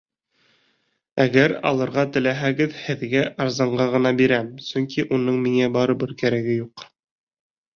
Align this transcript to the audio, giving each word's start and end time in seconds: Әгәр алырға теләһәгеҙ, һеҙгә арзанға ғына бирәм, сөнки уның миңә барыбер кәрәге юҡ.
Әгәр 1.25 1.53
алырға 1.71 2.05
теләһәгеҙ, 2.15 2.73
һеҙгә 2.85 3.21
арзанға 3.45 3.87
ғына 3.97 4.13
бирәм, 4.23 4.51
сөнки 4.71 5.07
уның 5.19 5.41
миңә 5.45 5.69
барыбер 5.77 6.17
кәрәге 6.25 6.57
юҡ. 6.65 6.89